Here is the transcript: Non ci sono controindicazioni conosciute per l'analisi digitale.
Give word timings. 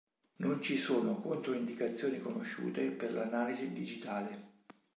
Non 0.37 0.61
ci 0.63 0.79
sono 0.79 1.17
controindicazioni 1.19 2.17
conosciute 2.17 2.89
per 2.89 3.13
l'analisi 3.13 3.71
digitale. 3.71 4.53